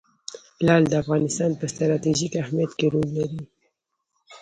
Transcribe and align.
لعل 0.65 0.83
د 0.87 0.93
افغانستان 1.03 1.51
په 1.59 1.65
ستراتیژیک 1.73 2.33
اهمیت 2.43 2.71
کې 2.79 2.87
رول 2.93 3.09
لري. 3.17 3.41